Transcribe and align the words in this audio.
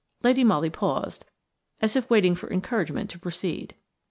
Lady 0.23 0.43
Molly 0.43 0.71
paused, 0.71 1.25
as 1.79 1.95
if 1.95 2.09
waiting 2.09 2.33
for 2.33 2.51
encouragement 2.51 3.07
to 3.11 3.19
proceed. 3.19 3.75